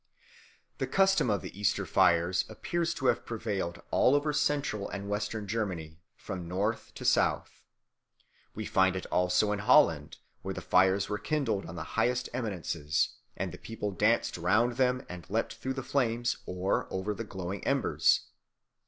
The 0.79 0.87
custom 0.87 1.29
of 1.29 1.43
the 1.43 1.55
Easter 1.59 1.85
fires 1.85 2.43
appears 2.49 2.95
to 2.95 3.05
have 3.05 3.23
prevailed 3.23 3.83
all 3.91 4.15
over 4.15 4.33
Central 4.33 4.89
and 4.89 5.07
Western 5.07 5.47
Germany 5.47 5.99
from 6.15 6.47
north 6.47 6.91
to 6.95 7.05
south. 7.05 7.61
We 8.55 8.65
find 8.65 8.95
it 8.95 9.05
also 9.11 9.51
in 9.51 9.59
Holland, 9.59 10.17
where 10.41 10.55
the 10.55 10.59
fires 10.61 11.07
were 11.07 11.19
kindled 11.19 11.67
on 11.67 11.75
the 11.75 11.83
highest 11.99 12.29
eminences, 12.33 13.09
and 13.37 13.51
the 13.51 13.59
people 13.59 13.91
danced 13.91 14.37
round 14.39 14.77
them 14.77 15.05
and 15.07 15.29
leaped 15.29 15.53
through 15.57 15.73
the 15.75 15.83
flames 15.83 16.35
or 16.47 16.87
over 16.89 17.13
the 17.13 17.23
glowing 17.23 17.63
embers. 17.63 18.21